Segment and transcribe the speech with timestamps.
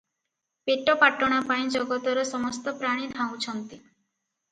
[0.69, 3.79] ପେଟ ପାଟଣା ପାଇଁ ଜଗତର ସମସ୍ତପ୍ରାଣୀ ଧାଉଁଛନ୍ତି।